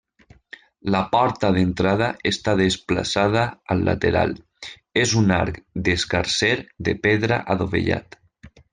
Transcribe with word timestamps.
La 0.93 1.01
porta 1.09 1.51
d'entrada 1.57 2.07
està 2.29 2.55
desplaçada 2.61 3.45
al 3.75 3.85
lateral, 3.91 4.35
és 5.05 5.17
un 5.23 5.33
arc 5.39 5.63
escarser 5.97 6.53
de 6.91 7.01
pedra 7.09 7.43
adovellat. 7.59 8.23